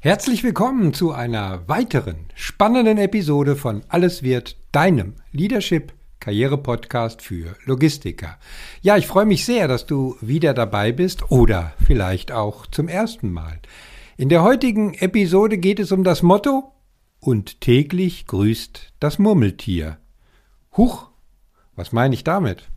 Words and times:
Herzlich 0.00 0.44
willkommen 0.44 0.94
zu 0.94 1.10
einer 1.10 1.66
weiteren 1.66 2.26
spannenden 2.36 2.98
Episode 2.98 3.56
von 3.56 3.82
Alles 3.88 4.22
wird 4.22 4.56
deinem 4.70 5.14
Leadership 5.32 5.92
Karriere 6.20 6.56
Podcast 6.56 7.20
für 7.20 7.56
Logistiker. 7.64 8.38
Ja, 8.80 8.96
ich 8.96 9.08
freue 9.08 9.26
mich 9.26 9.44
sehr, 9.44 9.66
dass 9.66 9.86
du 9.86 10.16
wieder 10.20 10.54
dabei 10.54 10.92
bist 10.92 11.32
oder 11.32 11.72
vielleicht 11.84 12.30
auch 12.30 12.68
zum 12.68 12.86
ersten 12.86 13.32
Mal. 13.32 13.58
In 14.16 14.28
der 14.28 14.44
heutigen 14.44 14.94
Episode 14.94 15.58
geht 15.58 15.80
es 15.80 15.90
um 15.90 16.04
das 16.04 16.22
Motto 16.22 16.70
und 17.18 17.60
täglich 17.60 18.28
grüßt 18.28 18.92
das 19.00 19.18
Murmeltier. 19.18 19.98
Huch, 20.76 21.10
was 21.74 21.90
meine 21.90 22.14
ich 22.14 22.22
damit? 22.22 22.68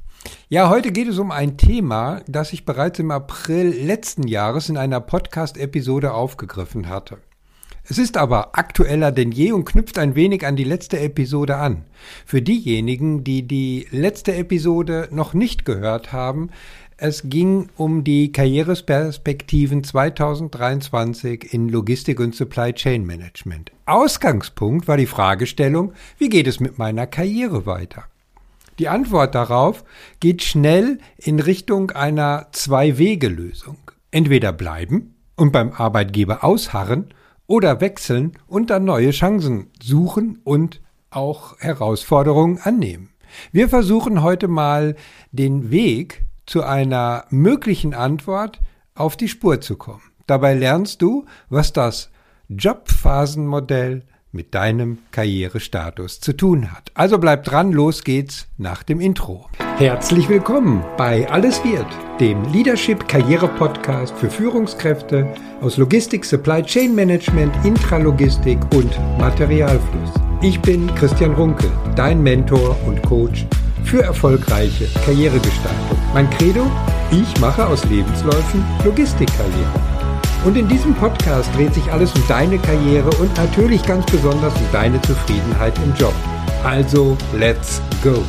Ja, 0.50 0.70
heute 0.70 0.92
geht 0.92 1.08
es 1.08 1.18
um 1.18 1.32
ein 1.32 1.58
Thema, 1.58 2.22
das 2.28 2.54
ich 2.54 2.66
bereits 2.66 3.00
im 3.00 3.12
April 3.12 3.70
letzten 3.70 4.28
Jahres 4.28 4.70
in 4.70 4.78
einer 4.78 5.00
Podcast-Episode 5.00 6.14
aufgegriffen 6.14 6.90
hatte. 6.90 7.20
Es 7.84 7.98
ist 7.98 8.16
aber 8.16 8.58
aktueller 8.58 9.12
denn 9.12 9.32
je 9.32 9.52
und 9.54 9.66
knüpft 9.66 9.98
ein 9.98 10.16
wenig 10.16 10.46
an 10.46 10.56
die 10.56 10.64
letzte 10.64 11.00
Episode 11.00 11.58
an. 11.58 11.86
Für 12.26 12.42
diejenigen, 12.42 13.24
die 13.24 13.48
die 13.48 13.88
letzte 13.92 14.36
Episode 14.36 15.08
noch 15.12 15.34
nicht 15.34 15.66
gehört 15.66 16.14
haben, 16.14 16.50
es 16.98 17.24
ging 17.24 17.70
um 17.78 18.04
die 18.04 18.32
Karrieresperspektiven 18.32 19.84
2023 19.84 21.52
in 21.52 21.68
Logistik 21.68 22.20
und 22.20 22.36
Supply 22.36 22.74
Chain 22.74 23.06
Management. 23.06 23.72
Ausgangspunkt 23.88 24.88
war 24.88 24.98
die 24.98 25.08
Fragestellung, 25.08 25.94
wie 26.20 26.30
geht 26.30 26.46
es 26.46 26.60
mit 26.60 26.78
meiner 26.78 27.08
Karriere 27.08 27.66
weiter? 27.66 28.04
Die 28.82 28.90
Antwort 28.90 29.36
darauf 29.36 29.84
geht 30.20 30.42
schnell 30.42 30.98
in 31.18 31.40
Richtung 31.40 31.92
einer 31.92 32.48
Zwei-Wege-Lösung. 32.52 33.78
Entweder 34.10 34.52
bleiben 34.52 35.14
und 35.36 35.52
beim 35.52 35.72
Arbeitgeber 35.72 36.44
ausharren 36.44 37.14
oder 37.46 37.80
wechseln 37.80 38.32
und 38.48 38.72
dann 38.72 38.86
neue 38.86 39.12
Chancen 39.12 39.68
suchen 39.80 40.40
und 40.44 40.82
auch 41.12 41.60
Herausforderungen 41.60 42.58
annehmen. 42.58 43.10
Wir 43.52 43.70
versuchen 43.70 44.24
heute 44.24 44.48
mal 44.48 44.96
den 45.32 45.70
Weg 45.70 46.24
zu 46.48 46.64
einer 46.64 47.26
möglichen 47.30 47.94
Antwort 47.94 48.62
auf 48.96 49.16
die 49.16 49.28
Spur 49.28 49.62
zu 49.62 49.76
kommen. 49.76 50.02
Dabei 50.26 50.56
lernst 50.56 51.04
du, 51.04 51.28
was 51.50 51.72
das 51.72 52.10
Jobphasenmodell 52.50 54.06
mit 54.32 54.56
deinem 54.56 55.00
Karrierestatus 55.12 56.20
zu 56.20 56.34
tun 56.34 56.72
hat. 56.72 56.92
Also 56.94 57.18
bleib 57.18 57.44
dran, 57.44 57.72
los 57.72 58.04
geht's 58.04 58.48
nach 58.58 58.84
dem 58.84 59.02
Intro. 59.02 59.50
Herzlich 59.78 60.30
willkommen 60.30 60.84
bei 60.98 61.30
Alles 61.30 61.64
wird, 61.64 61.88
dem 62.20 62.44
Leadership 62.52 63.08
Karriere 63.08 63.48
Podcast 63.48 64.16
für 64.16 64.30
Führungskräfte 64.30 65.28
aus 65.62 65.78
Logistik, 65.78 66.24
Supply 66.24 66.64
Chain 66.64 66.94
Management, 66.96 67.54
Intralogistik 67.66 68.60
und 68.76 68.98
Materialfluss. 69.18 70.12
Ich 70.42 70.60
bin 70.62 70.94
Christian 70.96 71.34
Runke, 71.34 71.70
dein 71.96 72.22
Mentor 72.22 72.78
und 72.86 73.02
Coach 73.04 73.46
für 73.84 74.04
erfolgreiche 74.04 74.88
Karrieregestaltung. 75.06 75.98
Mein 76.14 76.30
Credo? 76.30 76.66
Ich 77.12 77.40
mache 77.42 77.66
aus 77.66 77.84
Lebensläufen 77.86 78.64
Logistikkarriere. 78.86 79.91
Und 80.44 80.58
in 80.58 80.68
diesem 80.68 80.96
Podcast 80.96 81.56
dreht 81.56 81.76
sich 81.76 81.92
alles 81.92 82.16
um 82.16 82.28
deine 82.28 82.58
Karriere 82.58 83.12
und 83.18 83.38
natürlich 83.38 83.86
ganz 83.86 84.12
besonders 84.12 84.56
um 84.56 84.66
deine 84.72 85.00
Zufriedenheit 85.04 85.78
im 85.86 85.94
Job. 85.94 86.16
Also, 86.64 87.16
let's 87.38 87.80
go! 88.04 88.24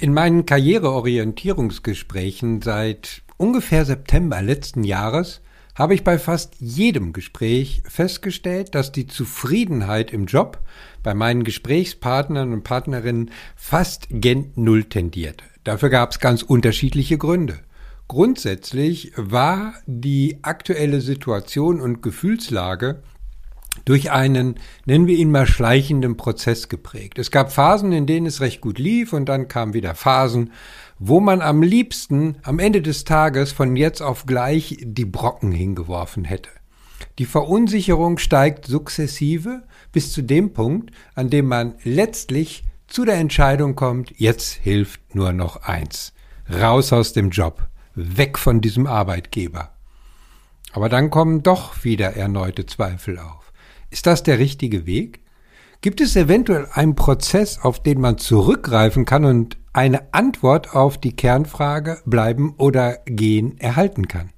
In 0.00 0.12
meinen 0.12 0.44
Karriereorientierungsgesprächen 0.44 2.60
seit 2.60 3.22
ungefähr 3.38 3.86
September 3.86 4.42
letzten 4.42 4.84
Jahres 4.84 5.40
habe 5.74 5.94
ich 5.94 6.04
bei 6.04 6.18
fast 6.18 6.56
jedem 6.58 7.14
Gespräch 7.14 7.82
festgestellt, 7.88 8.74
dass 8.74 8.92
die 8.92 9.06
Zufriedenheit 9.06 10.12
im 10.12 10.26
Job 10.26 10.58
bei 11.02 11.14
meinen 11.14 11.42
Gesprächspartnern 11.42 12.52
und 12.52 12.64
Partnerinnen 12.64 13.30
fast 13.56 14.08
gen 14.10 14.52
Null 14.56 14.84
tendierte. 14.84 15.44
Dafür 15.64 15.88
gab 15.88 16.10
es 16.10 16.20
ganz 16.20 16.42
unterschiedliche 16.42 17.16
Gründe. 17.16 17.60
Grundsätzlich 18.12 19.10
war 19.16 19.72
die 19.86 20.40
aktuelle 20.42 21.00
Situation 21.00 21.80
und 21.80 22.02
Gefühlslage 22.02 23.02
durch 23.86 24.10
einen, 24.10 24.56
nennen 24.84 25.06
wir 25.06 25.16
ihn 25.16 25.30
mal, 25.30 25.46
schleichenden 25.46 26.18
Prozess 26.18 26.68
geprägt. 26.68 27.18
Es 27.18 27.30
gab 27.30 27.50
Phasen, 27.50 27.90
in 27.90 28.04
denen 28.04 28.26
es 28.26 28.42
recht 28.42 28.60
gut 28.60 28.78
lief 28.78 29.14
und 29.14 29.30
dann 29.30 29.48
kamen 29.48 29.72
wieder 29.72 29.94
Phasen, 29.94 30.52
wo 30.98 31.20
man 31.20 31.40
am 31.40 31.62
liebsten 31.62 32.36
am 32.42 32.58
Ende 32.58 32.82
des 32.82 33.04
Tages 33.04 33.50
von 33.52 33.76
jetzt 33.76 34.02
auf 34.02 34.26
gleich 34.26 34.76
die 34.82 35.06
Brocken 35.06 35.50
hingeworfen 35.50 36.24
hätte. 36.24 36.50
Die 37.18 37.24
Verunsicherung 37.24 38.18
steigt 38.18 38.66
sukzessive 38.66 39.62
bis 39.90 40.12
zu 40.12 40.20
dem 40.20 40.52
Punkt, 40.52 40.90
an 41.14 41.30
dem 41.30 41.46
man 41.46 41.76
letztlich 41.82 42.62
zu 42.88 43.06
der 43.06 43.14
Entscheidung 43.14 43.74
kommt, 43.74 44.12
jetzt 44.18 44.52
hilft 44.52 45.14
nur 45.14 45.32
noch 45.32 45.62
eins. 45.62 46.12
Raus 46.50 46.92
aus 46.92 47.14
dem 47.14 47.30
Job 47.30 47.68
weg 47.94 48.38
von 48.38 48.60
diesem 48.60 48.86
Arbeitgeber. 48.86 49.70
Aber 50.72 50.88
dann 50.88 51.10
kommen 51.10 51.42
doch 51.42 51.84
wieder 51.84 52.16
erneute 52.16 52.66
Zweifel 52.66 53.18
auf. 53.18 53.52
Ist 53.90 54.06
das 54.06 54.22
der 54.22 54.38
richtige 54.38 54.86
Weg? 54.86 55.20
Gibt 55.82 56.00
es 56.00 56.16
eventuell 56.16 56.68
einen 56.72 56.94
Prozess, 56.94 57.58
auf 57.60 57.82
den 57.82 58.00
man 58.00 58.16
zurückgreifen 58.16 59.04
kann 59.04 59.24
und 59.24 59.58
eine 59.72 60.12
Antwort 60.14 60.74
auf 60.74 60.96
die 60.96 61.14
Kernfrage 61.14 62.00
bleiben 62.06 62.54
oder 62.56 62.98
gehen 63.04 63.58
erhalten 63.58 64.08
kann? 64.08 64.30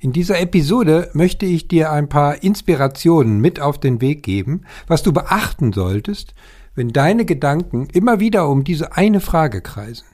In 0.00 0.12
dieser 0.12 0.38
Episode 0.38 1.10
möchte 1.12 1.46
ich 1.46 1.66
dir 1.66 1.90
ein 1.90 2.08
paar 2.08 2.42
Inspirationen 2.42 3.40
mit 3.40 3.58
auf 3.58 3.80
den 3.80 4.00
Weg 4.00 4.22
geben, 4.22 4.62
was 4.86 5.02
du 5.02 5.12
beachten 5.12 5.72
solltest, 5.72 6.34
wenn 6.74 6.90
deine 6.90 7.24
Gedanken 7.24 7.88
immer 7.92 8.20
wieder 8.20 8.48
um 8.48 8.64
diese 8.64 8.96
eine 8.96 9.20
Frage 9.20 9.60
kreisen. 9.60 10.06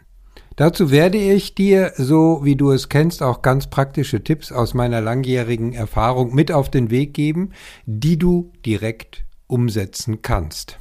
Dazu 0.61 0.91
werde 0.91 1.17
ich 1.17 1.55
dir, 1.55 1.95
so 1.97 2.45
wie 2.45 2.55
du 2.55 2.71
es 2.71 2.91
kennst, 2.91 3.23
auch 3.23 3.41
ganz 3.41 3.71
praktische 3.71 4.23
Tipps 4.23 4.53
aus 4.53 4.75
meiner 4.75 5.01
langjährigen 5.01 5.73
Erfahrung 5.73 6.35
mit 6.35 6.53
auf 6.53 6.71
den 6.71 6.91
Weg 6.91 7.15
geben, 7.15 7.55
die 7.87 8.19
du 8.19 8.53
direkt 8.67 9.25
umsetzen 9.47 10.21
kannst. 10.21 10.77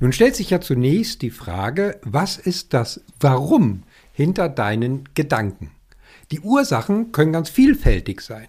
Nun 0.00 0.14
stellt 0.14 0.34
sich 0.34 0.48
ja 0.48 0.62
zunächst 0.62 1.20
die 1.20 1.28
Frage, 1.28 2.00
was 2.02 2.38
ist 2.38 2.72
das 2.72 3.04
Warum 3.20 3.82
hinter 4.14 4.48
deinen 4.48 5.06
Gedanken? 5.14 5.70
Die 6.30 6.40
Ursachen 6.40 7.12
können 7.12 7.34
ganz 7.34 7.50
vielfältig 7.50 8.22
sein. 8.22 8.48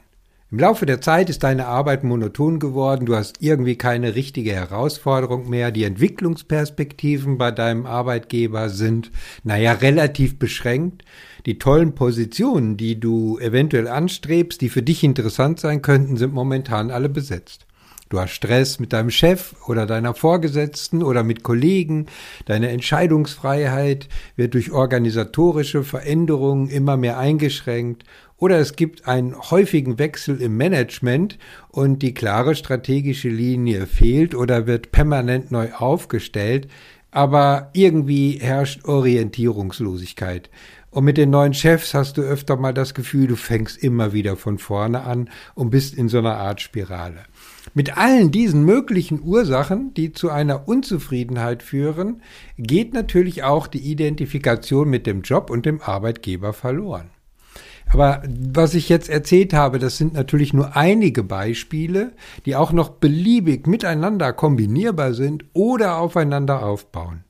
Im 0.51 0.59
Laufe 0.59 0.85
der 0.85 1.00
Zeit 1.00 1.29
ist 1.29 1.44
deine 1.44 1.67
Arbeit 1.67 2.03
monoton 2.03 2.59
geworden, 2.59 3.06
du 3.06 3.16
hast 3.16 3.38
irgendwie 3.39 3.78
keine 3.78 4.16
richtige 4.16 4.51
Herausforderung 4.51 5.50
mehr, 5.50 5.72
die 5.72 5.85
Entwicklungsperspektiven 5.85 7.38
bei 7.38 7.51
deinem 7.51 7.85
Arbeitgeber 7.85 8.67
sind, 8.67 9.11
naja, 9.45 9.72
relativ 9.72 10.40
beschränkt, 10.40 11.06
die 11.45 11.57
tollen 11.57 11.95
Positionen, 11.95 12.75
die 12.75 13.00
du 13.00 13.40
eventuell 13.40 13.88
anstrebst, 13.88 14.59
die 14.59 14.67
für 14.67 14.84
dich 14.84 15.06
interessant 15.06 15.61
sein 15.61 15.81
könnten, 15.81 16.17
sind 16.17 16.34
momentan 16.34 16.91
alle 16.91 17.07
besetzt. 17.07 17.66
Du 18.09 18.19
hast 18.19 18.31
Stress 18.31 18.78
mit 18.78 18.91
deinem 18.91 19.09
Chef 19.09 19.56
oder 19.69 19.85
deiner 19.85 20.13
Vorgesetzten 20.13 21.01
oder 21.01 21.23
mit 21.23 21.44
Kollegen. 21.44 22.07
Deine 22.44 22.67
Entscheidungsfreiheit 22.72 24.09
wird 24.35 24.53
durch 24.53 24.73
organisatorische 24.73 25.85
Veränderungen 25.85 26.67
immer 26.67 26.97
mehr 26.97 27.17
eingeschränkt 27.17 28.03
oder 28.41 28.57
es 28.57 28.75
gibt 28.75 29.07
einen 29.07 29.35
häufigen 29.40 30.00
Wechsel 30.00 30.41
im 30.41 30.57
Management 30.57 31.38
und 31.69 32.02
die 32.02 32.16
klare 32.16 32.56
strategische 32.56 33.29
Linie 33.29 33.85
fehlt 33.85 34.34
oder 34.34 34.66
wird 34.66 34.91
permanent 34.91 35.52
neu 35.52 35.72
aufgestellt, 35.74 36.68
aber 37.12 37.69
irgendwie 37.74 38.40
herrscht 38.41 38.84
Orientierungslosigkeit. 38.85 40.50
Und 40.90 41.06
mit 41.06 41.18
den 41.18 41.29
neuen 41.29 41.53
Chefs 41.53 41.94
hast 41.94 42.18
du 42.18 42.24
öfter 42.24 42.57
mal 42.57 42.74
das 42.74 42.96
Gefühl, 42.96 43.28
du 43.28 43.35
fängst 43.35 43.78
immer 43.78 44.12
wieder 44.12 44.35
von 44.35 44.58
vorne 44.58 45.03
an 45.03 45.29
und 45.53 45.69
bist 45.69 45.94
in 45.94 46.09
so 46.09 46.18
einer 46.18 46.38
Art 46.38 46.61
Spirale. 46.61 47.26
Mit 47.76 47.96
allen 47.96 48.32
diesen 48.32 48.66
möglichen 48.66 49.22
Ursachen, 49.22 49.93
die 49.93 50.14
zu 50.14 50.32
einer 50.32 50.67
Unzufriedenheit 50.67 51.61
führen, 51.61 52.23
geht 52.58 52.96
natürlich 52.96 53.43
auch 53.43 53.67
die 53.67 53.91
Identifikation 53.91 54.90
mit 54.90 55.05
dem 55.05 55.22
Job 55.22 55.52
und 55.52 55.67
dem 55.67 55.79
Arbeitgeber 55.79 56.53
verloren. 56.53 57.11
Aber 57.93 58.23
was 58.53 58.73
ich 58.73 58.88
jetzt 58.88 59.09
erzählt 59.09 59.53
habe, 59.53 59.78
das 59.78 59.97
sind 59.97 60.14
natürlich 60.14 60.53
nur 60.53 60.76
einige 60.78 61.23
Beispiele, 61.23 62.14
die 62.46 62.55
auch 62.55 62.72
noch 62.72 62.90
beliebig 62.90 63.67
miteinander 63.67 64.32
kombinierbar 64.34 65.14
sind 65.14 65.46
oder 65.53 65.97
aufeinander 65.97 66.66
aufbauen. 66.66 67.26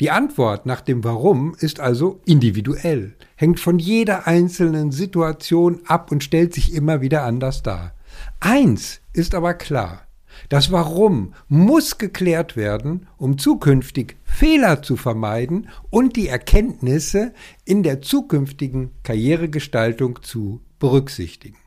Die 0.00 0.10
Antwort 0.10 0.66
nach 0.66 0.80
dem 0.80 1.04
Warum 1.04 1.54
ist 1.58 1.80
also 1.80 2.20
individuell, 2.24 3.14
hängt 3.36 3.60
von 3.60 3.78
jeder 3.78 4.26
einzelnen 4.26 4.90
Situation 4.90 5.80
ab 5.86 6.10
und 6.10 6.24
stellt 6.24 6.54
sich 6.54 6.74
immer 6.74 7.00
wieder 7.00 7.24
anders 7.24 7.62
dar. 7.62 7.94
Eins 8.40 9.00
ist 9.12 9.34
aber 9.34 9.54
klar. 9.54 10.02
Das 10.48 10.72
Warum 10.72 11.34
muss 11.48 11.98
geklärt 11.98 12.56
werden, 12.56 13.06
um 13.16 13.38
zukünftig 13.38 14.16
Fehler 14.24 14.82
zu 14.82 14.96
vermeiden 14.96 15.68
und 15.90 16.16
die 16.16 16.28
Erkenntnisse 16.28 17.32
in 17.64 17.82
der 17.82 18.02
zukünftigen 18.02 18.90
Karrieregestaltung 19.02 20.22
zu 20.22 20.60
berücksichtigen. 20.78 21.61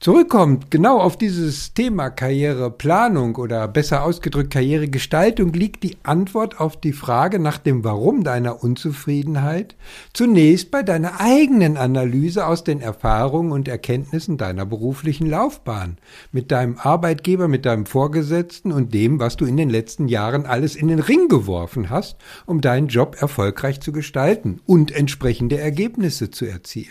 Zurückkommt, 0.00 0.70
genau 0.70 0.98
auf 0.98 1.18
dieses 1.18 1.74
Thema 1.74 2.08
Karriereplanung 2.08 3.36
oder 3.36 3.68
besser 3.68 4.02
ausgedrückt 4.02 4.50
Karrieregestaltung, 4.50 5.52
liegt 5.52 5.82
die 5.82 5.98
Antwort 6.02 6.58
auf 6.58 6.80
die 6.80 6.94
Frage 6.94 7.38
nach 7.38 7.58
dem 7.58 7.84
Warum 7.84 8.24
deiner 8.24 8.64
Unzufriedenheit 8.64 9.76
zunächst 10.14 10.70
bei 10.70 10.82
deiner 10.82 11.20
eigenen 11.20 11.76
Analyse 11.76 12.46
aus 12.46 12.64
den 12.64 12.80
Erfahrungen 12.80 13.52
und 13.52 13.68
Erkenntnissen 13.68 14.38
deiner 14.38 14.64
beruflichen 14.64 15.28
Laufbahn, 15.28 15.98
mit 16.32 16.50
deinem 16.50 16.78
Arbeitgeber, 16.78 17.46
mit 17.46 17.66
deinem 17.66 17.84
Vorgesetzten 17.84 18.72
und 18.72 18.94
dem, 18.94 19.20
was 19.20 19.36
du 19.36 19.44
in 19.44 19.58
den 19.58 19.68
letzten 19.68 20.08
Jahren 20.08 20.46
alles 20.46 20.76
in 20.76 20.88
den 20.88 21.00
Ring 21.00 21.28
geworfen 21.28 21.90
hast, 21.90 22.16
um 22.46 22.62
deinen 22.62 22.88
Job 22.88 23.16
erfolgreich 23.20 23.80
zu 23.80 23.92
gestalten 23.92 24.60
und 24.64 24.92
entsprechende 24.92 25.58
Ergebnisse 25.58 26.30
zu 26.30 26.46
erzielen. 26.46 26.88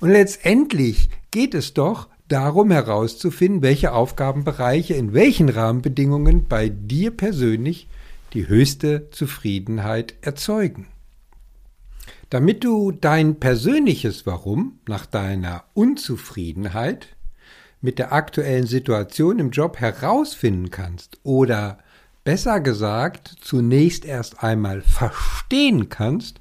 Und 0.00 0.10
letztendlich 0.10 1.08
geht 1.32 1.54
es 1.54 1.74
doch 1.74 2.08
darum 2.28 2.70
herauszufinden, 2.70 3.62
welche 3.62 3.92
Aufgabenbereiche 3.92 4.94
in 4.94 5.14
welchen 5.14 5.48
Rahmenbedingungen 5.48 6.46
bei 6.48 6.68
dir 6.68 7.10
persönlich 7.10 7.88
die 8.32 8.48
höchste 8.48 9.10
Zufriedenheit 9.10 10.14
erzeugen. 10.20 10.88
Damit 12.28 12.64
du 12.64 12.90
dein 12.90 13.38
persönliches 13.38 14.26
Warum 14.26 14.80
nach 14.88 15.06
deiner 15.06 15.64
Unzufriedenheit 15.74 17.16
mit 17.80 17.98
der 17.98 18.12
aktuellen 18.12 18.66
Situation 18.66 19.38
im 19.38 19.50
Job 19.50 19.78
herausfinden 19.78 20.70
kannst 20.70 21.20
oder 21.22 21.78
besser 22.24 22.60
gesagt 22.60 23.36
zunächst 23.40 24.04
erst 24.04 24.42
einmal 24.42 24.82
verstehen 24.82 25.88
kannst, 25.88 26.40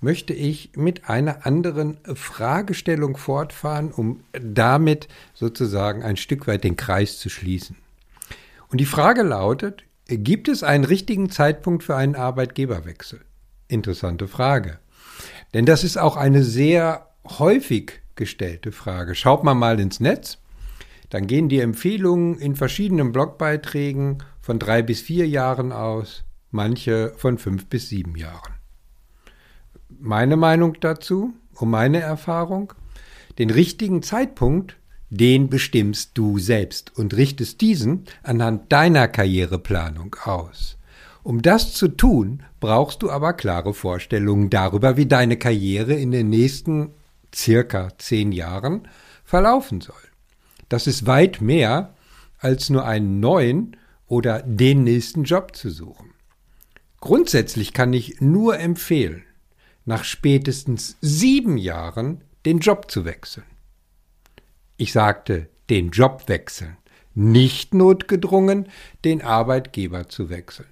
möchte 0.00 0.32
ich 0.32 0.70
mit 0.76 1.08
einer 1.08 1.46
anderen 1.46 1.98
Fragestellung 2.14 3.16
fortfahren, 3.16 3.90
um 3.90 4.20
damit 4.32 5.08
sozusagen 5.34 6.02
ein 6.02 6.16
Stück 6.16 6.46
weit 6.46 6.64
den 6.64 6.76
Kreis 6.76 7.18
zu 7.18 7.28
schließen. 7.28 7.76
Und 8.68 8.78
die 8.78 8.86
Frage 8.86 9.22
lautet, 9.22 9.84
gibt 10.06 10.48
es 10.48 10.62
einen 10.62 10.84
richtigen 10.84 11.30
Zeitpunkt 11.30 11.82
für 11.82 11.96
einen 11.96 12.14
Arbeitgeberwechsel? 12.14 13.20
Interessante 13.68 14.28
Frage. 14.28 14.78
Denn 15.54 15.64
das 15.64 15.82
ist 15.82 15.96
auch 15.96 16.16
eine 16.16 16.44
sehr 16.44 17.08
häufig 17.24 18.00
gestellte 18.14 18.72
Frage. 18.72 19.14
Schaut 19.14 19.44
man 19.44 19.58
mal 19.58 19.80
ins 19.80 20.00
Netz, 20.00 20.38
dann 21.10 21.26
gehen 21.26 21.48
die 21.48 21.60
Empfehlungen 21.60 22.38
in 22.38 22.56
verschiedenen 22.56 23.12
Blogbeiträgen 23.12 24.22
von 24.40 24.58
drei 24.58 24.82
bis 24.82 25.00
vier 25.00 25.26
Jahren 25.26 25.72
aus, 25.72 26.24
manche 26.50 27.12
von 27.16 27.38
fünf 27.38 27.66
bis 27.66 27.88
sieben 27.88 28.16
Jahren 28.16 28.55
meine 30.00 30.36
Meinung 30.36 30.78
dazu 30.80 31.34
und 31.54 31.70
meine 31.70 32.00
Erfahrung. 32.00 32.72
Den 33.38 33.50
richtigen 33.50 34.02
Zeitpunkt, 34.02 34.76
den 35.10 35.48
bestimmst 35.48 36.12
du 36.14 36.38
selbst 36.38 36.96
und 36.96 37.14
richtest 37.16 37.60
diesen 37.60 38.04
anhand 38.22 38.72
deiner 38.72 39.08
Karriereplanung 39.08 40.16
aus. 40.24 40.78
Um 41.22 41.42
das 41.42 41.74
zu 41.74 41.88
tun, 41.88 42.42
brauchst 42.60 43.02
du 43.02 43.10
aber 43.10 43.32
klare 43.32 43.74
Vorstellungen 43.74 44.48
darüber, 44.48 44.96
wie 44.96 45.06
deine 45.06 45.36
Karriere 45.36 45.94
in 45.94 46.12
den 46.12 46.30
nächsten 46.30 46.90
circa 47.34 47.90
zehn 47.98 48.32
Jahren 48.32 48.88
verlaufen 49.24 49.80
soll. 49.80 49.94
Das 50.68 50.86
ist 50.86 51.06
weit 51.06 51.40
mehr, 51.40 51.94
als 52.38 52.70
nur 52.70 52.84
einen 52.84 53.20
neuen 53.20 53.76
oder 54.06 54.42
den 54.42 54.84
nächsten 54.84 55.24
Job 55.24 55.56
zu 55.56 55.70
suchen. 55.70 56.12
Grundsätzlich 57.00 57.72
kann 57.72 57.92
ich 57.92 58.20
nur 58.20 58.58
empfehlen, 58.58 59.25
nach 59.86 60.04
spätestens 60.04 60.96
sieben 61.00 61.56
Jahren 61.56 62.22
den 62.44 62.58
Job 62.58 62.90
zu 62.90 63.04
wechseln. 63.04 63.46
Ich 64.76 64.92
sagte, 64.92 65.48
den 65.70 65.90
Job 65.90 66.24
wechseln, 66.26 66.76
nicht 67.14 67.72
notgedrungen, 67.72 68.68
den 69.04 69.22
Arbeitgeber 69.22 70.08
zu 70.08 70.28
wechseln. 70.28 70.68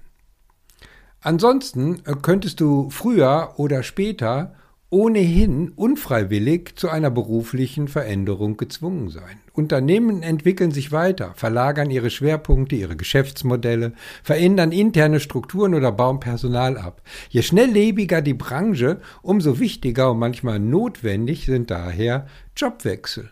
Ansonsten 1.21 2.03
äh, 2.05 2.15
könntest 2.21 2.61
du 2.61 2.91
früher 2.91 3.55
oder 3.57 3.83
später 3.83 4.55
ohnehin 4.95 5.73
unfreiwillig 5.75 6.77
zu 6.77 6.89
einer 6.89 7.11
beruflichen 7.11 7.89
Veränderung 7.89 8.57
gezwungen 8.57 9.09
sein. 9.09 9.41
Unternehmen 9.53 10.23
entwickeln 10.23 10.71
sich 10.71 10.93
weiter, 10.93 11.33
verlagern 11.35 11.91
ihre 11.91 12.11
Schwerpunkte, 12.11 12.77
ihre 12.77 12.95
Geschäftsmodelle, 12.95 13.95
verändern 14.23 14.71
interne 14.71 15.19
Strukturen 15.19 15.75
oder 15.75 15.91
bauen 15.91 16.21
Personal 16.21 16.79
ab. 16.79 17.03
Je 17.29 17.43
schnelllebiger 17.43 18.23
die 18.23 18.35
Branche, 18.35 19.01
umso 19.21 19.59
wichtiger 19.59 20.13
und 20.13 20.21
manchmal 20.21 20.61
notwendig 20.61 21.45
sind 21.45 21.73
daher 21.73 22.29
Jobwechsel. 22.57 23.31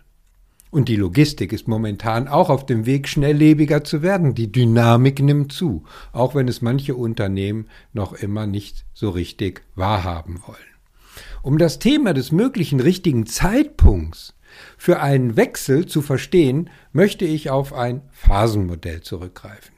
Und 0.73 0.89
die 0.89 0.97
Logistik 0.97 1.53
ist 1.53 1.69
momentan 1.69 2.27
auch 2.27 2.51
auf 2.51 2.67
dem 2.67 2.87
Weg, 2.87 3.07
schnelllebiger 3.07 3.85
zu 3.85 4.03
werden. 4.03 4.35
Die 4.35 4.51
Dynamik 4.51 5.23
nimmt 5.23 5.53
zu, 5.53 5.85
auch 6.13 6.35
wenn 6.35 6.49
es 6.49 6.61
manche 6.61 6.97
Unternehmen 6.97 7.69
noch 7.93 8.15
immer 8.15 8.49
nicht 8.49 8.85
so 8.95 9.11
richtig 9.11 9.63
wahrhaben 9.77 10.43
wollen. 10.45 10.72
Um 11.43 11.59
das 11.59 11.81
Thema 11.81 12.15
des 12.15 12.31
möglichen 12.31 12.79
richtigen 12.79 13.27
Zeitpunkts 13.27 14.35
für 14.79 15.01
einen 15.01 15.37
Wechsel 15.37 15.87
zu 15.87 16.01
verstehen, 16.01 16.71
möchte 16.93 17.25
ich 17.25 17.51
auf 17.51 17.73
ein 17.73 18.03
Phasenmodell 18.13 19.01
zurückgreifen. 19.01 19.75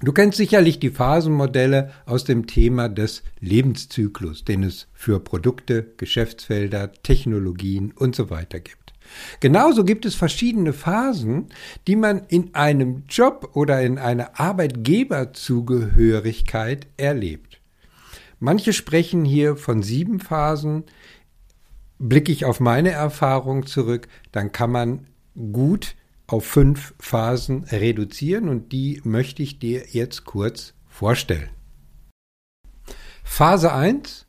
Du 0.00 0.12
kennst 0.12 0.38
sicherlich 0.38 0.80
die 0.80 0.90
Phasenmodelle 0.90 1.92
aus 2.04 2.24
dem 2.24 2.48
Thema 2.48 2.88
des 2.88 3.22
Lebenszyklus, 3.40 4.44
den 4.44 4.64
es 4.64 4.88
für 4.92 5.20
Produkte, 5.20 5.86
Geschäftsfelder, 5.96 6.92
Technologien 6.92 7.92
und 7.92 8.16
so 8.16 8.28
weiter 8.28 8.58
gibt. 8.58 8.92
Genauso 9.38 9.84
gibt 9.84 10.04
es 10.04 10.16
verschiedene 10.16 10.72
Phasen, 10.72 11.46
die 11.86 11.94
man 11.94 12.24
in 12.26 12.56
einem 12.56 13.04
Job 13.08 13.50
oder 13.54 13.82
in 13.82 13.98
einer 13.98 14.40
Arbeitgeberzugehörigkeit 14.40 16.88
erlebt. 16.96 17.55
Manche 18.38 18.72
sprechen 18.72 19.24
hier 19.24 19.56
von 19.56 19.82
sieben 19.82 20.20
Phasen. 20.20 20.84
Blicke 21.98 22.30
ich 22.30 22.44
auf 22.44 22.60
meine 22.60 22.90
Erfahrung 22.90 23.66
zurück, 23.66 24.08
dann 24.30 24.52
kann 24.52 24.70
man 24.70 25.06
gut 25.52 25.96
auf 26.26 26.44
fünf 26.44 26.94
Phasen 26.98 27.64
reduzieren 27.64 28.48
und 28.48 28.72
die 28.72 29.00
möchte 29.04 29.42
ich 29.42 29.58
dir 29.58 29.84
jetzt 29.90 30.24
kurz 30.24 30.74
vorstellen. 30.88 31.48
Phase 33.24 33.72
1 33.72 34.26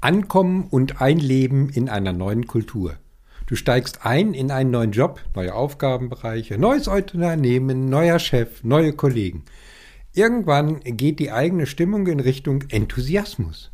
Ankommen 0.00 0.66
und 0.68 1.00
Einleben 1.00 1.68
in 1.70 1.88
einer 1.88 2.12
neuen 2.12 2.46
Kultur. 2.46 2.96
Du 3.46 3.56
steigst 3.56 4.04
ein 4.04 4.34
in 4.34 4.50
einen 4.50 4.70
neuen 4.70 4.92
Job, 4.92 5.20
neue 5.34 5.54
Aufgabenbereiche, 5.54 6.58
neues 6.58 6.88
Unternehmen, 6.88 7.88
neuer 7.88 8.18
Chef, 8.18 8.62
neue 8.62 8.92
Kollegen. 8.92 9.44
Irgendwann 10.16 10.80
geht 10.80 11.18
die 11.18 11.30
eigene 11.30 11.66
Stimmung 11.66 12.06
in 12.06 12.20
Richtung 12.20 12.64
Enthusiasmus. 12.70 13.70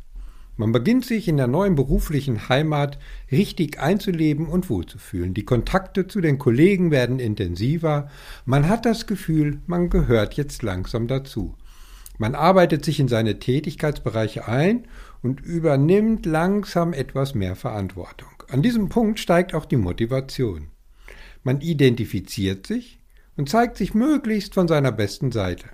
Man 0.57 0.73
beginnt 0.73 1.05
sich 1.05 1.29
in 1.29 1.37
der 1.37 1.47
neuen 1.47 1.77
beruflichen 1.77 2.49
Heimat 2.49 2.99
richtig 3.31 3.79
einzuleben 3.79 4.49
und 4.49 4.69
wohlzufühlen. 4.69 5.35
Die 5.35 5.45
Kontakte 5.45 6.09
zu 6.09 6.21
den 6.21 6.41
Kollegen 6.41 6.91
werden 6.91 7.21
intensiver. 7.21 8.11
Man 8.45 8.69
hat 8.69 8.87
das 8.87 9.07
Gefühl, 9.07 9.61
man 9.69 9.89
gehört 9.89 10.35
jetzt 10.35 10.65
langsam 10.65 11.07
dazu. 11.07 11.55
Man 12.19 12.35
arbeitet 12.35 12.85
sich 12.85 12.99
in 12.99 13.07
seine 13.07 13.39
Tätigkeitsbereiche 13.39 14.49
ein 14.49 14.89
und 15.23 15.41
übernimmt 15.43 16.27
langsam 16.27 16.93
etwas 16.93 17.37
mehr 17.37 17.55
Verantwortung. 17.55 18.43
An 18.49 18.63
diesem 18.63 18.89
Punkt 18.89 19.21
steigt 19.21 19.55
auch 19.55 19.65
die 19.65 19.77
Motivation. 19.77 20.71
Man 21.45 21.61
identifiziert 21.61 22.67
sich 22.67 22.99
und 23.37 23.49
zeigt 23.49 23.77
sich 23.77 23.95
möglichst 23.95 24.55
von 24.55 24.67
seiner 24.67 24.91
besten 24.91 25.31
Seite. 25.31 25.67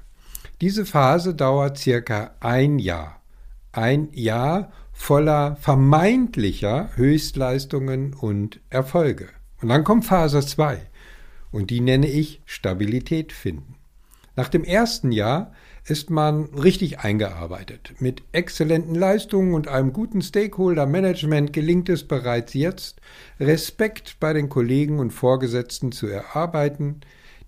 Diese 0.60 0.84
Phase 0.84 1.34
dauert 1.34 1.78
circa 1.78 2.32
ein 2.40 2.80
Jahr. 2.80 3.20
Ein 3.70 4.08
Jahr 4.12 4.72
voller 4.92 5.54
vermeintlicher 5.56 6.90
Höchstleistungen 6.96 8.12
und 8.12 8.58
Erfolge. 8.68 9.28
Und 9.62 9.68
dann 9.68 9.84
kommt 9.84 10.04
Phase 10.04 10.40
2 10.40 10.80
und 11.52 11.70
die 11.70 11.80
nenne 11.80 12.08
ich 12.08 12.42
Stabilität 12.44 13.32
finden. 13.32 13.76
Nach 14.34 14.48
dem 14.48 14.64
ersten 14.64 15.12
Jahr 15.12 15.52
ist 15.84 16.10
man 16.10 16.46
richtig 16.46 17.00
eingearbeitet. 17.00 17.94
Mit 18.00 18.22
exzellenten 18.32 18.96
Leistungen 18.96 19.54
und 19.54 19.68
einem 19.68 19.92
guten 19.92 20.22
Stakeholder-Management 20.22 21.52
gelingt 21.52 21.88
es 21.88 22.06
bereits 22.06 22.54
jetzt, 22.54 23.00
Respekt 23.38 24.16
bei 24.18 24.32
den 24.32 24.48
Kollegen 24.48 24.98
und 24.98 25.12
Vorgesetzten 25.12 25.92
zu 25.92 26.08
erarbeiten, 26.08 27.00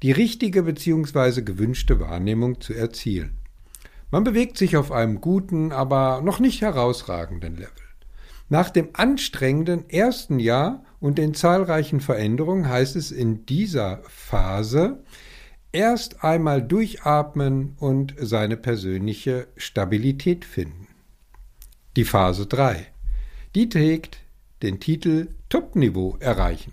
die 0.03 0.13
richtige 0.13 0.63
bzw. 0.63 1.43
gewünschte 1.43 2.01
Wahrnehmung 2.01 2.61
zu 2.61 2.75
erzielen. 2.75 3.39
Man 4.11 4.25
bewegt 4.25 4.59
sich 4.59 4.77
auf 4.77 4.91
einem 4.91 5.21
guten, 5.21 5.73
aber 5.73 6.21
noch 6.23 6.41
nicht 6.41 6.63
herausragenden 6.63 7.57
Level. 7.57 7.71
Nach 8.49 8.71
dem 8.71 8.89
anstrengenden 8.95 9.89
ersten 9.89 10.41
Jahr 10.41 10.85
und 10.99 11.19
den 11.19 11.35
zahlreichen 11.35 12.01
Veränderungen 12.01 12.69
heißt 12.69 12.97
es 12.97 13.13
in 13.13 13.47
dieser 13.47 14.01
Phase 14.09 15.05
erst 15.71 16.25
einmal 16.25 16.61
durchatmen 16.61 17.77
und 17.79 18.15
seine 18.19 18.57
persönliche 18.57 19.47
Stabilität 19.57 20.45
finden. 20.45 20.89
Die 21.97 22.05
Phase 22.05 22.47
3. 22.47 22.87
Die 23.55 23.69
trägt 23.69 24.19
den 24.63 24.81
Titel 24.81 25.29
Top-Niveau 25.49 26.17
erreichen. 26.19 26.73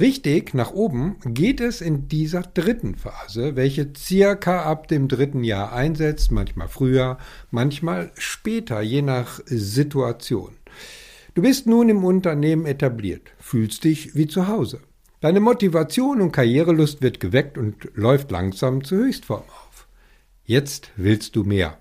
Richtig 0.00 0.54
nach 0.54 0.72
oben 0.72 1.16
geht 1.24 1.60
es 1.60 1.80
in 1.80 2.08
dieser 2.08 2.42
dritten 2.42 2.96
Phase, 2.96 3.54
welche 3.54 3.92
circa 3.96 4.62
ab 4.62 4.88
dem 4.88 5.06
dritten 5.06 5.44
Jahr 5.44 5.72
einsetzt, 5.72 6.32
manchmal 6.32 6.66
früher, 6.66 7.16
manchmal 7.52 8.10
später, 8.16 8.80
je 8.82 9.02
nach 9.02 9.40
Situation. 9.46 10.56
Du 11.34 11.42
bist 11.42 11.68
nun 11.68 11.88
im 11.88 12.04
Unternehmen 12.04 12.66
etabliert, 12.66 13.30
fühlst 13.38 13.84
dich 13.84 14.16
wie 14.16 14.26
zu 14.26 14.48
Hause. 14.48 14.80
Deine 15.20 15.38
Motivation 15.40 16.20
und 16.20 16.32
Karrierelust 16.32 17.00
wird 17.00 17.20
geweckt 17.20 17.56
und 17.56 17.88
läuft 17.94 18.32
langsam 18.32 18.82
zur 18.82 18.98
Höchstform 18.98 19.44
auf. 19.44 19.86
Jetzt 20.44 20.90
willst 20.96 21.36
du 21.36 21.44
mehr. 21.44 21.78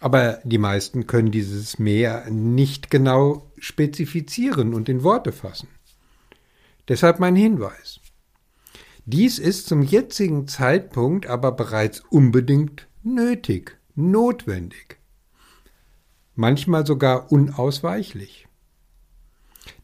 Aber 0.00 0.40
die 0.44 0.58
meisten 0.58 1.06
können 1.06 1.30
dieses 1.30 1.78
mehr 1.78 2.30
nicht 2.30 2.90
genau 2.90 3.52
spezifizieren 3.58 4.72
und 4.72 4.88
in 4.88 5.04
Worte 5.04 5.32
fassen. 5.32 5.68
Deshalb 6.90 7.20
mein 7.20 7.36
Hinweis. 7.36 8.00
Dies 9.06 9.38
ist 9.38 9.68
zum 9.68 9.80
jetzigen 9.80 10.48
Zeitpunkt 10.48 11.24
aber 11.28 11.52
bereits 11.52 12.00
unbedingt 12.00 12.88
nötig, 13.04 13.78
notwendig, 13.94 14.98
manchmal 16.34 16.84
sogar 16.84 17.30
unausweichlich. 17.30 18.48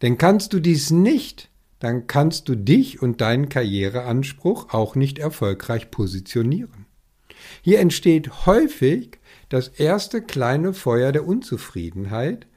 Denn 0.03 0.19
kannst 0.19 0.53
du 0.53 0.59
dies 0.59 0.91
nicht, 0.91 1.49
dann 1.79 2.09
kannst 2.09 2.49
du 2.49 2.57
dich 2.57 3.01
und 3.01 3.21
deinen 3.21 3.49
Karriereanspruch 3.49 4.75
auch 4.75 4.97
nicht 4.97 5.21
erfolgreich 5.21 5.93
positionieren. 5.93 6.87
Hier 7.63 7.79
entsteht 7.79 8.47
häufig 8.47 9.21
das 9.49 9.69
erste 9.69 10.23
kleine 10.23 10.75
Feuer 10.75 11.13
der 11.13 11.25
Unzufriedenheit, 11.25 12.49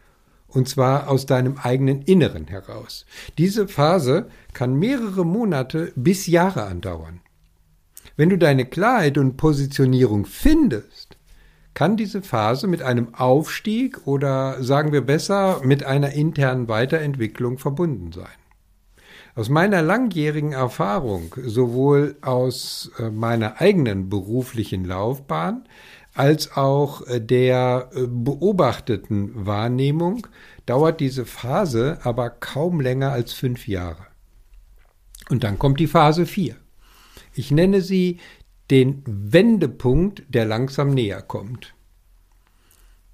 und 0.50 0.68
zwar 0.68 1.10
aus 1.10 1.26
deinem 1.26 1.58
eigenen 1.58 2.02
Inneren 2.02 2.48
heraus. 2.48 3.06
Diese 3.38 3.68
Phase 3.68 4.28
kann 4.54 4.76
mehrere 4.76 5.26
Monate 5.26 5.92
bis 5.96 6.28
Jahre 6.28 6.64
andauern. 6.64 7.22
Wenn 8.18 8.30
du 8.30 8.38
deine 8.38 8.66
Klarheit 8.66 9.18
und 9.18 9.38
Positionierung 9.38 10.26
findest, 10.26 11.18
kann 11.74 11.96
diese 11.96 12.22
Phase 12.22 12.68
mit 12.68 12.82
einem 12.82 13.14
Aufstieg 13.16 14.06
oder 14.06 14.62
sagen 14.62 14.92
wir 14.92 15.02
besser 15.02 15.62
mit 15.64 15.86
einer 15.86 16.12
internen 16.12 16.68
Weiterentwicklung 16.68 17.58
verbunden 17.58 18.12
sein. 18.12 18.28
Aus 19.36 19.48
meiner 19.48 19.82
langjährigen 19.82 20.52
Erfahrung, 20.52 21.34
sowohl 21.42 22.18
aus 22.22 22.92
äh, 23.00 23.10
meiner 23.10 23.62
eigenen 23.62 24.10
beruflichen 24.10 24.84
Laufbahn 24.84 25.64
als 26.20 26.58
auch 26.58 27.08
äh, 27.08 27.22
der 27.22 27.92
äh, 27.94 28.02
beobachteten 28.06 29.46
Wahrnehmung 29.46 30.28
dauert 30.66 31.00
diese 31.00 31.26
Phase 31.26 32.00
aber 32.04 32.30
kaum 32.30 32.82
länger 32.82 33.14
als 33.14 33.32
fünf 33.32 33.70
Jahre. 33.70 34.06
Und 35.30 35.46
dann 35.46 35.58
kommt 35.58 35.80
die 35.80 35.88
Phase 35.88 36.26
4. 36.26 36.58
Ich 37.34 37.52
nenne 37.52 37.80
sie 37.80 38.20
den 38.70 39.02
Wendepunkt, 39.06 40.24
der 40.28 40.44
langsam 40.44 40.94
näher 40.94 41.22
kommt. 41.22 41.74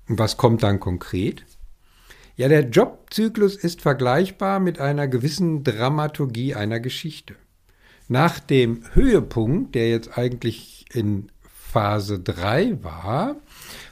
Und 0.09 0.17
was 0.17 0.35
kommt 0.37 0.63
dann 0.63 0.79
konkret? 0.79 1.45
Ja, 2.35 2.47
der 2.47 2.69
Jobzyklus 2.69 3.55
ist 3.55 3.81
vergleichbar 3.81 4.59
mit 4.59 4.79
einer 4.79 5.07
gewissen 5.07 5.63
Dramaturgie 5.63 6.55
einer 6.55 6.79
Geschichte. 6.79 7.35
Nach 8.07 8.39
dem 8.39 8.81
Höhepunkt, 8.93 9.75
der 9.75 9.89
jetzt 9.89 10.17
eigentlich 10.17 10.85
in 10.91 11.29
Phase 11.75 12.21
3 12.21 12.81
war, 12.83 13.35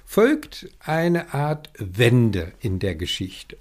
folgt 0.06 0.70
eine 0.80 1.34
Art 1.34 1.70
Wende 1.78 2.54
in 2.62 2.80
der 2.80 2.96
Geschichte. 2.96 3.58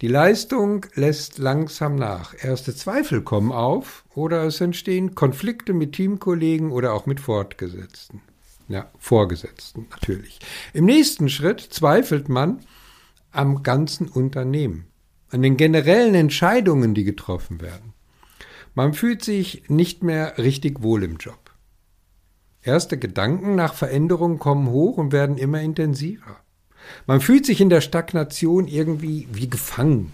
Die 0.00 0.08
Leistung 0.08 0.86
lässt 0.96 1.38
langsam 1.38 1.94
nach. 1.94 2.34
Erste 2.42 2.74
Zweifel 2.74 3.22
kommen 3.22 3.52
auf 3.52 4.04
oder 4.12 4.42
es 4.42 4.60
entstehen 4.60 5.14
Konflikte 5.14 5.72
mit 5.72 5.92
Teamkollegen 5.92 6.72
oder 6.72 6.94
auch 6.94 7.06
mit 7.06 7.20
Fortgesetzten. 7.20 8.22
Ja, 8.66 8.90
Vorgesetzten 8.98 9.86
natürlich. 9.92 10.40
Im 10.72 10.86
nächsten 10.86 11.28
Schritt 11.28 11.60
zweifelt 11.60 12.28
man 12.28 12.58
am 13.30 13.62
ganzen 13.62 14.08
Unternehmen, 14.08 14.86
an 15.30 15.42
den 15.42 15.56
generellen 15.56 16.16
Entscheidungen, 16.16 16.92
die 16.92 17.04
getroffen 17.04 17.60
werden. 17.60 17.94
Man 18.74 18.94
fühlt 18.94 19.22
sich 19.22 19.62
nicht 19.68 20.02
mehr 20.02 20.38
richtig 20.38 20.82
wohl 20.82 21.04
im 21.04 21.18
Job. 21.18 21.41
Erste 22.64 22.96
Gedanken 22.96 23.56
nach 23.56 23.74
Veränderung 23.74 24.38
kommen 24.38 24.68
hoch 24.68 24.96
und 24.96 25.10
werden 25.10 25.36
immer 25.36 25.60
intensiver. 25.60 26.36
Man 27.06 27.20
fühlt 27.20 27.44
sich 27.44 27.60
in 27.60 27.70
der 27.70 27.80
Stagnation 27.80 28.68
irgendwie 28.68 29.26
wie 29.32 29.50
gefangen. 29.50 30.12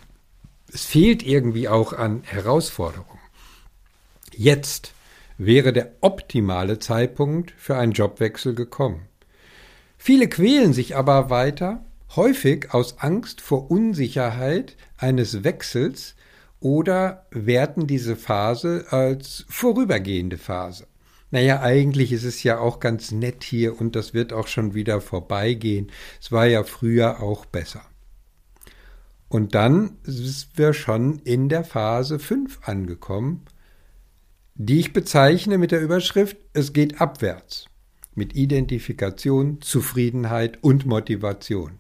Es 0.73 0.85
fehlt 0.85 1.23
irgendwie 1.23 1.69
auch 1.69 1.93
an 1.93 2.23
Herausforderungen. 2.25 3.21
Jetzt 4.35 4.93
wäre 5.37 5.73
der 5.73 5.93
optimale 6.01 6.79
Zeitpunkt 6.79 7.53
für 7.57 7.77
einen 7.77 7.93
Jobwechsel 7.93 8.55
gekommen. 8.55 9.07
Viele 9.99 10.29
quälen 10.29 10.73
sich 10.73 10.97
aber 10.97 11.29
weiter, 11.29 11.85
häufig 12.17 12.73
aus 12.73 12.99
Angst 12.99 13.43
vor 13.43 13.71
Unsicherheit 13.71 14.77
eines 14.97 15.45
Wechsels 15.45 16.15
oder 16.61 17.27
werten 17.31 17.87
diese 17.87 18.17
Phase 18.17 18.87
als 18.91 19.45
vorübergehende 19.49 20.39
Phase 20.39 20.87
naja, 21.31 21.61
eigentlich 21.61 22.13
ist 22.13 22.25
es 22.25 22.43
ja 22.43 22.59
auch 22.59 22.81
ganz 22.81 23.13
nett 23.13 23.45
hier 23.45 23.79
und 23.81 23.95
das 23.97 24.15
wird 24.15 24.33
auch 24.33 24.47
schon 24.47 24.75
wieder 24.75 25.01
vorbeigehen. 25.01 25.91
Es 26.21 26.33
war 26.33 26.47
ja 26.47 26.65
früher 26.65 27.23
auch 27.23 27.45
besser. 27.45 27.83
Und 29.29 29.55
dann 29.55 29.99
sind 30.05 30.49
wir 30.55 30.73
schon 30.73 31.19
in 31.19 31.51
der 31.51 31.65
Phase 31.65 32.19
5 32.19 32.61
angekommen, 32.63 33.45
die 34.55 34.81
ich 34.81 34.95
bezeichne 34.95 35.59
mit 35.59 35.71
der 35.71 35.83
Überschrift 35.83 36.39
Es 36.55 36.73
geht 36.73 37.01
abwärts 37.01 37.67
mit 38.15 38.35
Identifikation, 38.35 39.61
Zufriedenheit 39.61 40.59
und 40.63 40.87
Motivation. 40.87 41.79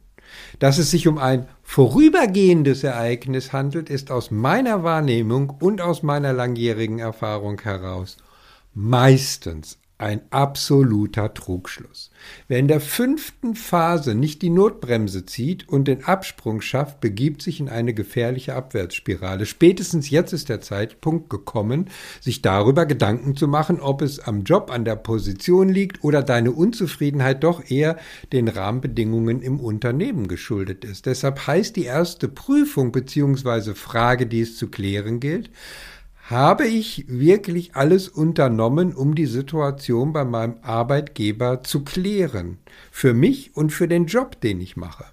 Dass 0.58 0.78
es 0.78 0.90
sich 0.90 1.08
um 1.08 1.18
ein 1.18 1.48
vorübergehendes 1.62 2.84
Ereignis 2.84 3.52
handelt, 3.52 3.88
ist 3.90 4.10
aus 4.10 4.30
meiner 4.30 4.84
Wahrnehmung 4.84 5.50
und 5.50 5.80
aus 5.80 6.02
meiner 6.02 6.34
langjährigen 6.34 6.98
Erfahrung 6.98 7.60
heraus 7.62 8.18
meistens 8.78 9.76
ein 10.00 10.20
absoluter 10.30 11.34
Trugschluss. 11.34 12.12
Wer 12.46 12.60
in 12.60 12.68
der 12.68 12.80
fünften 12.80 13.56
Phase 13.56 14.14
nicht 14.14 14.42
die 14.42 14.50
Notbremse 14.50 15.26
zieht 15.26 15.68
und 15.68 15.88
den 15.88 16.04
Absprung 16.04 16.60
schafft, 16.60 17.00
begibt 17.00 17.42
sich 17.42 17.58
in 17.58 17.68
eine 17.68 17.92
gefährliche 17.92 18.54
Abwärtsspirale. 18.54 19.44
Spätestens 19.44 20.10
jetzt 20.10 20.32
ist 20.32 20.48
der 20.48 20.60
Zeitpunkt 20.60 21.28
gekommen, 21.28 21.90
sich 22.20 22.40
darüber 22.40 22.86
Gedanken 22.86 23.34
zu 23.34 23.48
machen, 23.48 23.80
ob 23.80 24.00
es 24.00 24.20
am 24.20 24.44
Job, 24.44 24.70
an 24.70 24.84
der 24.84 24.94
Position 24.94 25.68
liegt 25.68 26.04
oder 26.04 26.22
deine 26.22 26.52
Unzufriedenheit 26.52 27.42
doch 27.42 27.68
eher 27.68 27.98
den 28.32 28.46
Rahmenbedingungen 28.46 29.42
im 29.42 29.58
Unternehmen 29.58 30.28
geschuldet 30.28 30.84
ist. 30.84 31.06
Deshalb 31.06 31.48
heißt 31.48 31.74
die 31.74 31.86
erste 31.86 32.28
Prüfung 32.28 32.92
bzw. 32.92 33.74
Frage, 33.74 34.28
die 34.28 34.42
es 34.42 34.56
zu 34.56 34.68
klären 34.68 35.18
gilt, 35.18 35.50
habe 36.28 36.66
ich 36.66 37.06
wirklich 37.08 37.74
alles 37.74 38.06
unternommen, 38.06 38.94
um 38.94 39.14
die 39.14 39.26
Situation 39.26 40.12
bei 40.12 40.26
meinem 40.26 40.56
Arbeitgeber 40.60 41.62
zu 41.62 41.84
klären? 41.84 42.58
Für 42.90 43.14
mich 43.14 43.56
und 43.56 43.70
für 43.70 43.88
den 43.88 44.04
Job, 44.04 44.38
den 44.42 44.60
ich 44.60 44.76
mache. 44.76 45.06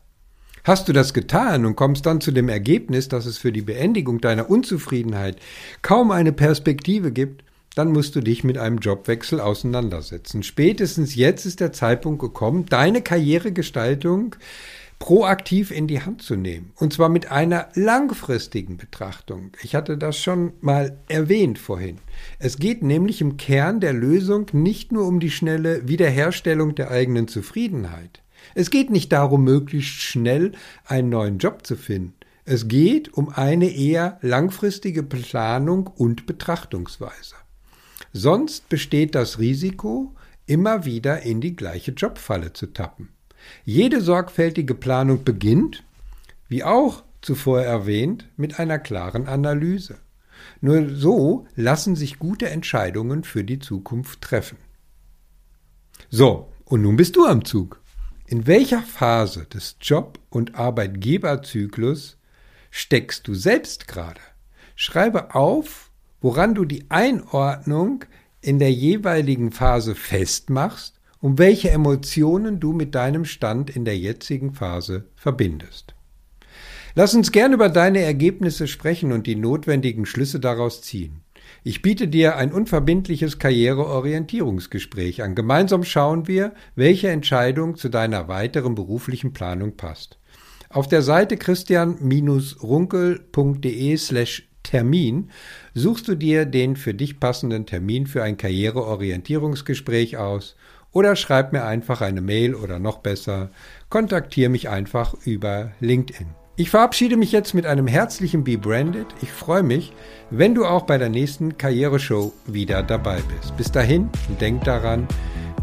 Hast 0.66 0.90
du 0.90 0.94
das 0.94 1.14
getan 1.14 1.66
und 1.66 1.78
kommst 1.78 2.06
dann 2.06 2.20
zu 2.20 2.32
dem 2.32 2.50
Ergebnis, 2.50 3.08
dass 3.08 3.28
es 3.28 3.38
für 3.38 3.54
die 3.54 3.62
Beendigung 3.62 4.20
deiner 4.20 4.50
Unzufriedenheit 4.50 5.38
kaum 5.82 6.12
eine 6.12 6.34
Perspektive 6.34 7.14
gibt, 7.14 7.46
dann 7.76 7.92
musst 7.92 8.16
du 8.16 8.22
dich 8.22 8.44
mit 8.44 8.58
einem 8.58 8.80
Jobwechsel 8.80 9.40
auseinandersetzen. 9.40 10.44
Spätestens 10.44 11.16
jetzt 11.16 11.46
ist 11.46 11.62
der 11.62 11.72
Zeitpunkt 11.72 12.20
gekommen, 12.20 12.66
deine 12.66 13.02
Karrieregestaltung 13.02 14.36
proaktiv 15.00 15.72
in 15.72 15.88
die 15.88 16.02
Hand 16.02 16.22
zu 16.22 16.36
nehmen. 16.36 16.72
Und 16.76 16.94
zwar 16.94 17.10
mit 17.10 17.32
einer 17.32 17.70
langfristigen 17.74 18.78
Betrachtung. 18.78 19.52
Ich 19.62 19.76
hatte 19.76 19.98
das 19.98 20.18
schon 20.18 20.54
mal 20.62 20.98
erwähnt 21.08 21.60
vorhin. 21.60 21.98
Es 22.40 22.58
geht 22.58 22.84
nämlich 22.84 23.22
im 23.22 23.38
Kern 23.38 23.80
der 23.80 23.94
Lösung 23.94 24.48
nicht 24.54 24.92
nur 24.92 25.06
um 25.06 25.20
die 25.20 25.32
schnelle 25.32 25.88
Wiederherstellung 25.88 26.76
der 26.76 26.92
eigenen 26.92 27.28
Zufriedenheit. 27.28 28.22
Es 28.54 28.70
geht 28.70 28.90
nicht 28.90 29.12
darum, 29.12 29.44
möglichst 29.44 30.02
schnell 30.02 30.54
einen 30.86 31.10
neuen 31.10 31.40
Job 31.40 31.66
zu 31.66 31.76
finden. 31.76 32.14
Es 32.46 32.68
geht 32.68 33.12
um 33.14 33.30
eine 33.30 33.70
eher 33.70 34.20
langfristige 34.22 35.02
Planung 35.02 35.88
und 35.88 36.28
Betrachtungsweise. 36.28 37.36
Sonst 38.14 38.70
besteht 38.70 39.16
das 39.16 39.40
Risiko, 39.40 40.14
immer 40.46 40.86
wieder 40.86 41.24
in 41.24 41.42
die 41.42 41.56
gleiche 41.56 41.92
Jobfalle 41.92 42.54
zu 42.54 42.68
tappen. 42.68 43.15
Jede 43.64 44.02
sorgfältige 44.02 44.76
Planung 44.76 45.24
beginnt, 45.24 45.84
wie 46.48 46.64
auch 46.64 47.04
zuvor 47.22 47.62
erwähnt, 47.62 48.28
mit 48.38 48.60
einer 48.60 48.80
klaren 48.80 49.28
Analyse. 49.28 50.00
Nur 50.62 50.90
so 50.90 51.48
lassen 51.56 51.96
sich 51.96 52.20
gute 52.20 52.50
Entscheidungen 52.50 53.24
für 53.24 53.44
die 53.44 53.60
Zukunft 53.60 54.22
treffen. 54.22 54.58
So, 56.10 56.52
und 56.66 56.82
nun 56.82 56.98
bist 56.98 57.16
du 57.16 57.26
am 57.26 57.46
Zug. 57.46 57.82
In 58.28 58.48
welcher 58.48 58.82
Phase 58.82 59.46
des 59.46 59.78
Job- 59.82 60.20
und 60.30 60.56
Arbeitgeberzyklus 60.56 62.18
steckst 62.72 63.28
du 63.28 63.34
selbst 63.34 63.88
gerade? 63.88 64.22
Schreibe 64.76 65.36
auf 65.36 65.86
woran 66.26 66.56
du 66.56 66.66
die 66.66 66.90
Einordnung 66.90 68.04
in 68.42 68.58
der 68.58 68.72
jeweiligen 68.72 69.52
Phase 69.52 69.94
festmachst 69.94 70.95
und 71.26 71.40
welche 71.40 71.72
Emotionen 71.72 72.60
du 72.60 72.72
mit 72.72 72.94
deinem 72.94 73.26
Stand 73.26 73.76
in 73.76 73.84
der 73.84 73.98
jetzigen 73.98 74.54
Phase 74.54 75.06
verbindest. 75.16 75.96
Lass 76.94 77.16
uns 77.16 77.32
gern 77.32 77.52
über 77.52 77.70
deine 77.70 78.02
Ergebnisse 78.02 78.68
sprechen 78.68 79.12
und 79.12 79.26
die 79.26 79.36
notwendigen 79.36 80.06
Schlüsse 80.06 80.40
daraus 80.40 80.84
ziehen. 80.84 81.22
Ich 81.64 81.82
biete 81.82 82.08
dir 82.08 82.36
ein 82.36 82.54
unverbindliches 82.54 83.40
Karriereorientierungsgespräch 83.40 85.24
an. 85.24 85.34
Gemeinsam 85.34 85.84
schauen 85.84 86.28
wir, 86.28 86.54
welche 86.76 87.08
Entscheidung 87.08 87.76
zu 87.76 87.90
deiner 87.90 88.28
weiteren 88.28 88.76
beruflichen 88.76 89.34
Planung 89.34 89.78
passt. 89.78 90.20
Auf 90.70 90.88
der 90.88 91.02
Seite 91.02 91.38
christian-runkel.de 91.38 93.98
slash 93.98 94.48
Termin 94.62 95.32
suchst 95.74 96.08
du 96.08 96.14
dir 96.14 96.46
den 96.46 96.76
für 96.76 96.94
dich 96.94 97.20
passenden 97.20 97.66
Termin 97.66 98.06
für 98.06 98.22
ein 98.22 98.38
Karriereorientierungsgespräch 98.38 100.18
aus 100.18 100.56
oder 100.96 101.18
schreib 101.18 101.52
mir 101.52 101.66
einfach 101.66 102.00
eine 102.00 102.22
Mail 102.22 102.56
oder 102.56 102.80
noch 102.80 103.00
besser, 103.00 103.50
kontaktiere 103.90 104.50
mich 104.50 104.70
einfach 104.70 105.14
über 105.26 105.72
LinkedIn. 105.82 106.28
Ich 106.56 106.70
verabschiede 106.70 107.18
mich 107.18 107.34
jetzt 107.34 107.54
mit 107.54 107.66
einem 107.66 107.86
herzlichen 107.86 108.46
Be 108.46 108.58
Branded. 108.58 109.08
Ich 109.22 109.30
freue 109.30 109.62
mich, 109.62 109.92
wenn 110.30 110.56
du 110.56 110.66
auch 110.66 110.84
bei 110.84 110.98
der 110.98 111.10
nächsten 111.10 111.58
Karriereshow 111.58 112.32
wieder 112.48 112.82
dabei 112.82 113.20
bist. 113.38 113.58
Bis 113.58 113.70
dahin, 113.70 114.10
denk 114.40 114.64
daran, 114.64 115.06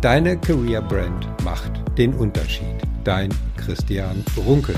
deine 0.02 0.36
Career 0.36 0.82
Brand 0.82 1.26
macht 1.42 1.72
den 1.96 2.12
Unterschied. 2.12 2.76
Dein 3.02 3.30
Christian 3.56 4.22
Runkel. 4.36 4.76